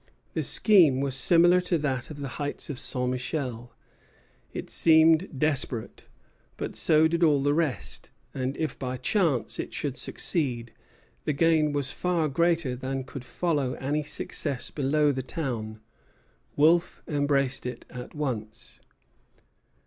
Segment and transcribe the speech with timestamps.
[0.33, 3.07] The scheme was similar to that of the heights of St.
[3.11, 3.71] Michel.
[4.51, 6.07] It seemed desperate,
[6.57, 10.73] but so did all the rest; and if by chance it should succeed,
[11.25, 15.81] the gain was far greater than could follow any success below the town.
[16.55, 18.81] Wolfe embraced it at once.